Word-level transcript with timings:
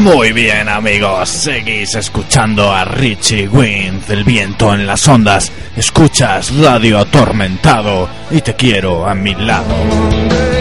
Muy 0.00 0.32
bien 0.32 0.66
amigos, 0.70 1.28
seguís 1.28 1.94
escuchando 1.94 2.72
a 2.72 2.86
Richie 2.86 3.46
Wynn, 3.46 4.00
el 4.08 4.24
viento 4.24 4.72
en 4.72 4.86
las 4.86 5.06
ondas, 5.06 5.52
escuchas 5.76 6.56
Radio 6.56 7.00
Atormentado 7.00 8.08
y 8.30 8.40
te 8.40 8.54
quiero 8.54 9.06
a 9.06 9.14
mi 9.14 9.34
lado. 9.34 10.59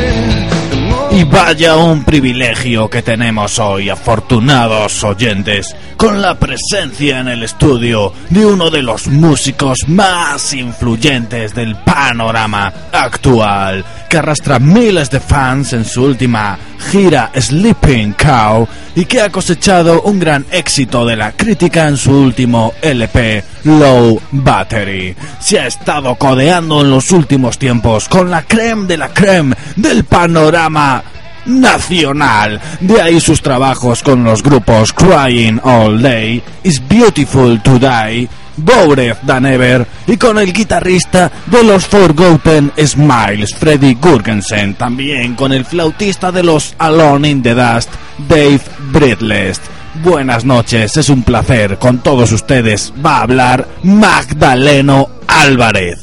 Y 1.20 1.26
vaya 1.26 1.76
un 1.76 2.06
privilegio 2.06 2.90
que 2.90 3.02
tenemos 3.02 3.60
hoy, 3.60 3.90
afortunados 3.90 5.04
oyentes, 5.04 5.76
con 5.98 6.22
la 6.22 6.40
presencia 6.40 7.20
en 7.20 7.28
el 7.28 7.44
estudio 7.44 8.14
de 8.30 8.46
uno 8.46 8.70
de 8.70 8.82
los 8.82 9.08
músicos 9.08 9.80
más 9.90 10.54
influyentes 10.54 11.54
del 11.54 11.76
panorama 11.76 12.72
actual, 12.94 13.84
que 14.08 14.16
arrastra 14.16 14.60
miles 14.60 15.10
de 15.10 15.20
fans 15.20 15.74
en 15.74 15.84
su 15.84 16.06
última 16.06 16.58
gira 16.90 17.32
Sleeping 17.36 18.14
Cow 18.14 18.66
y 18.96 19.04
que 19.04 19.20
ha 19.20 19.30
cosechado 19.30 20.04
un 20.04 20.22
gran 20.22 20.46
éxito 20.52 21.06
de 21.06 21.18
la 21.18 21.34
crítica 21.34 21.90
en 21.90 21.98
su 21.98 22.18
último 22.18 22.76
LP 22.82 23.44
Low 23.64 24.22
Battery. 24.32 25.16
Se 25.40 25.60
ha 25.60 25.68
estado 25.68 26.16
codeando 26.16 26.82
en 26.82 26.90
los 26.90 27.12
últimos 27.12 27.58
tiempos 27.58 28.08
con 28.08 28.30
la 28.30 28.44
creme 28.44 28.88
de 28.88 28.98
la 28.98 29.10
creme 29.10 29.56
del 29.76 30.04
panorama 30.04 31.04
nacional. 31.46 32.60
De 32.80 33.02
ahí 33.02 33.20
sus 33.20 33.42
trabajos 33.42 34.04
con 34.04 34.24
los 34.24 34.44
grupos 34.44 34.94
Crying 34.94 35.60
All 35.64 36.02
Day, 36.02 36.42
Is 36.64 36.82
Beautiful 36.88 37.62
to 37.62 37.80
Die, 37.80 38.28
Bored 38.58 39.18
Than 39.26 39.46
Ever 39.46 39.88
y 40.08 40.18
con 40.18 40.38
el 40.38 40.52
guitarrista 40.54 41.32
de 41.46 41.64
los 41.64 41.86
Forgotten 41.86 42.72
Smiles, 42.78 43.56
Freddy 43.56 43.96
Gurgensen, 43.96 44.76
también 44.76 45.36
con 45.36 45.54
el 45.54 45.66
flautista 45.66 46.32
de 46.32 46.44
los 46.44 46.76
Alone 46.78 47.30
in 47.30 47.42
the 47.42 47.54
Dust, 47.54 47.90
Dave 48.28 48.62
Bridlest. 48.92 49.62
Buenas 50.04 50.46
noches, 50.46 50.96
es 50.96 51.10
un 51.10 51.24
placer. 51.24 51.78
Con 51.78 52.00
todos 52.00 52.32
ustedes 52.32 52.94
va 53.06 53.18
a 53.18 53.24
hablar 53.24 53.68
Magdaleno 53.84 55.10
Álvarez. 55.28 56.00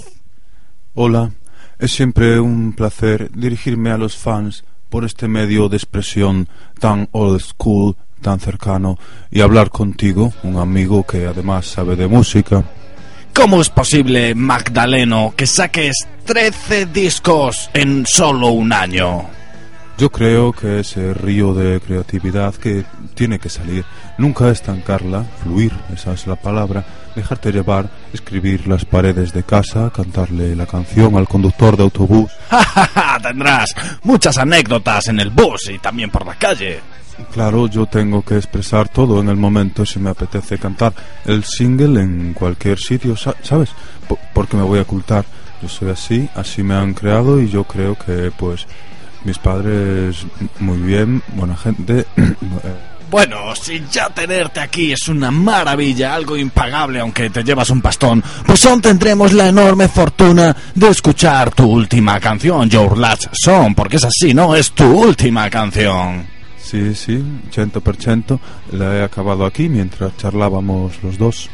Hola, 0.95 1.31
es 1.79 1.93
siempre 1.93 2.39
un 2.39 2.75
placer 2.75 3.31
dirigirme 3.35 3.91
a 3.91 3.97
los 3.97 4.15
fans 4.15 4.65
por 4.91 5.07
este 5.07 5.29
medio 5.29 5.71
de 5.71 5.79
expresión 5.79 6.47
tan 6.79 7.09
old 7.13 7.41
school, 7.41 7.97
tan 8.21 8.39
cercano, 8.39 8.99
y 9.31 9.41
hablar 9.41 9.71
contigo, 9.71 10.31
un 10.43 10.59
amigo 10.59 11.07
que 11.07 11.27
además 11.27 11.65
sabe 11.65 11.97
de 11.97 12.07
música. 12.07 12.65
¿Cómo 13.33 13.63
es 13.63 13.71
posible, 13.71 14.35
Magdaleno, 14.35 15.33
que 15.35 15.47
saques 15.47 16.07
13 16.27 16.87
discos 16.87 17.71
en 17.73 18.05
solo 18.05 18.49
un 18.49 18.75
año? 18.75 19.27
Yo 19.99 20.11
creo 20.11 20.53
que 20.53 20.81
ese 20.81 21.15
río 21.15 21.55
de 21.55 21.81
creatividad 21.81 22.55
que 22.55 22.85
tiene 23.15 23.39
que 23.39 23.49
salir, 23.49 23.83
nunca 24.19 24.51
estancarla, 24.51 25.25
fluir, 25.43 25.73
esa 25.95 26.13
es 26.13 26.27
la 26.27 26.37
palabra, 26.37 26.85
dejarte 27.15 27.51
llevar, 27.51 27.89
escribir 28.13 28.69
las 28.69 28.85
paredes 28.85 29.33
de 29.33 29.43
casa, 29.43 29.91
cantarle 29.95 30.55
la 30.55 30.67
canción 30.67 31.17
al 31.17 31.27
conductor 31.27 31.79
de 31.79 31.85
autobús. 31.85 32.31
Tendrás 33.23 33.71
muchas 34.03 34.37
anécdotas 34.37 35.09
en 35.09 35.19
el 35.19 35.31
bus 35.31 35.71
y 35.71 35.79
también 35.79 36.11
por 36.11 36.27
la 36.27 36.35
calle. 36.35 36.81
Claro, 37.33 37.67
yo 37.67 37.87
tengo 37.87 38.21
que 38.23 38.37
expresar 38.37 38.91
todo 38.91 39.21
en 39.23 39.31
el 39.31 39.37
momento 39.37 39.87
si 39.87 39.99
me 39.99 40.11
apetece 40.11 40.59
cantar 40.59 40.93
el 41.25 41.43
single 41.45 42.03
en 42.03 42.35
cualquier 42.35 42.79
sitio, 42.79 43.17
sa- 43.17 43.35
¿sabes? 43.43 43.71
P- 44.07 44.19
porque 44.35 44.59
me 44.59 44.63
voy 44.63 44.79
a 44.79 44.83
ocultar. 44.83 45.25
Yo 45.63 45.69
soy 45.71 45.89
así, 45.89 46.29
así 46.35 46.63
me 46.63 46.75
han 46.75 46.93
creado 46.93 47.41
y 47.41 47.49
yo 47.49 47.65
creo 47.65 47.97
que 47.97 48.31
pues 48.37 48.67
mis 49.25 49.39
padres 49.39 50.27
muy 50.61 50.79
bien, 50.79 51.23
buena 51.35 51.57
gente. 51.57 52.07
Bueno, 53.09 53.55
si 53.55 53.85
ya 53.91 54.11
tenerte 54.11 54.59
aquí 54.59 54.91
es 54.91 55.09
una 55.09 55.31
maravilla, 55.31 56.13
algo 56.15 56.37
impagable 56.37 56.99
aunque 56.99 57.31
te 57.31 57.45
llevas 57.45 57.71
un 57.71 57.81
pastón, 57.81 58.23
pues 58.45 58.67
aún 58.67 58.81
tendremos 58.83 59.33
la 59.33 59.49
enorme 59.49 59.87
fortuna 59.87 60.55
de 60.75 60.89
escuchar 60.89 61.53
tu 61.53 61.71
última 61.71 62.19
canción, 62.19 62.69
Your 62.69 62.99
Last 62.99 63.27
Song, 63.33 63.75
porque 63.77 63.99
es 63.99 64.05
así, 64.05 64.35
¿no? 64.35 64.57
Es 64.57 64.73
tu 64.73 64.85
última 64.85 65.49
canción. 65.49 66.27
sí, 66.61 66.97
sí, 66.97 67.25
100%. 67.55 68.41
La 68.73 68.97
he 68.97 69.03
acabado 69.05 69.47
aquí 69.47 69.69
mientras 69.69 70.17
charlábamos 70.17 71.01
los 71.05 71.17
dos. 71.17 71.49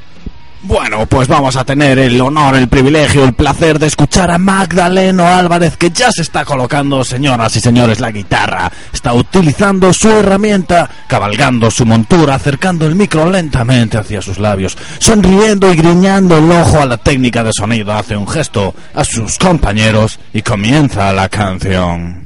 Bueno, 0.65 1.07
pues 1.07 1.27
vamos 1.27 1.57
a 1.57 1.65
tener 1.65 1.99
el 1.99 2.21
honor, 2.21 2.55
el 2.55 2.69
privilegio, 2.69 3.25
el 3.25 3.33
placer 3.33 3.81
de 3.81 3.89
escuchar 3.89 4.31
a 4.31 4.39
Magdaleno 4.39 5.27
Álvarez, 5.27 5.77
que 5.77 5.91
ya 5.91 6.13
se 6.13 6.23
está 6.23 6.45
colocando, 6.45 7.03
señoras 7.03 7.57
y 7.57 7.61
señores, 7.61 7.99
la 7.99 8.13
guitarra. 8.13 8.71
Está 8.93 9.13
utilizando 9.13 9.93
su 9.93 10.09
herramienta, 10.09 10.89
cabalgando 11.09 11.69
su 11.69 11.85
montura, 11.85 12.37
acercando 12.37 12.87
el 12.87 12.95
micro 12.95 13.29
lentamente 13.29 13.99
hacia 13.99 14.23
sus 14.23 14.39
labios, 14.39 14.79
sonriendo 14.99 15.73
y 15.73 15.77
griñando 15.77 16.39
el 16.39 16.51
ojo 16.53 16.81
a 16.81 16.87
la 16.87 16.97
técnica 16.97 17.43
de 17.43 17.53
sonido. 17.53 17.93
Hace 17.93 18.17
un 18.17 18.29
gesto 18.29 18.73
a 18.95 19.05
sus 19.05 19.39
compañeros 19.39 20.21
y 20.33 20.43
comienza 20.43 21.13
la 21.13 21.29
canción. 21.29 22.22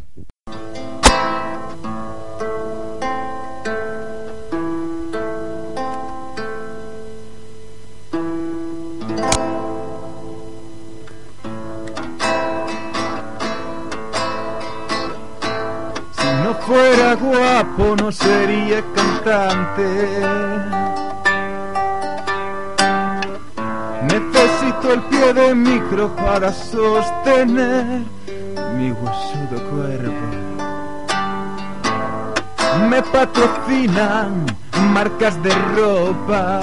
No 17.64 18.12
sería 18.12 18.84
cantante. 18.94 19.88
Necesito 24.02 24.92
el 24.92 25.00
pie 25.04 25.32
de 25.32 25.54
micro 25.54 26.14
para 26.16 26.52
sostener 26.52 28.02
mi 28.76 28.92
huesudo 28.92 29.70
cuerpo. 29.70 30.26
Me 32.90 33.02
patrocinan 33.02 34.44
marcas 34.92 35.42
de 35.42 35.50
ropa. 35.76 36.60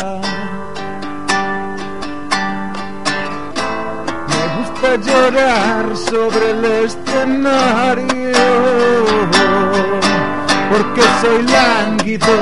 Me 4.29 4.43
gusta 4.59 4.95
llorar 4.97 5.97
sobre 5.97 6.51
el 6.51 6.65
escenario 6.85 8.33
porque 10.73 11.01
soy 11.21 11.43
lánguido, 11.43 12.35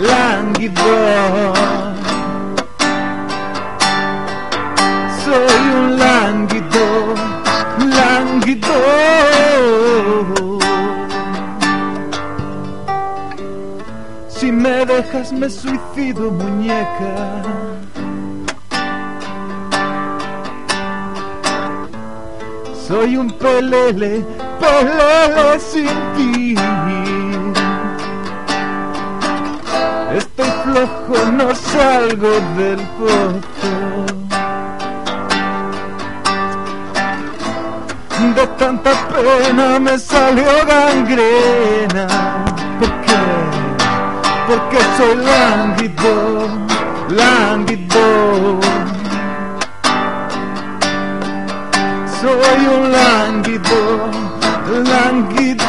lánguido. 0.00 1.54
Soy 5.24 5.62
un 5.78 5.98
lánguido, 5.98 7.14
lánguido. 7.96 8.74
Si 14.28 14.50
me 14.50 14.84
dejas 14.84 15.32
me 15.32 15.48
suicido, 15.48 16.32
muñeca. 16.32 17.14
Soy 22.88 23.16
un 23.18 23.30
pelele, 23.32 24.24
pelele 24.58 25.60
sin 25.60 25.88
ti. 26.16 26.87
Estoy 30.14 30.50
flojo, 30.64 31.16
no 31.32 31.54
salgo 31.54 32.30
del 32.56 32.80
pozo. 32.96 33.72
De 38.34 38.46
tanta 38.58 38.90
pena 39.08 39.78
me 39.78 39.98
salió 39.98 40.50
gangrena. 40.66 42.06
¿Por 42.80 42.90
qué? 43.02 43.22
Porque 44.48 44.78
soy 44.96 45.16
lánguido, 45.16 46.48
lánguido. 47.10 48.60
Soy 52.20 52.60
un 52.76 52.82
lánguido, 52.92 53.78
lánguido. 54.84 55.68